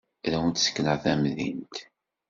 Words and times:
Ad 0.25 0.33
awen-d-ssekneɣ 0.37 0.97
tamdint. 1.03 1.75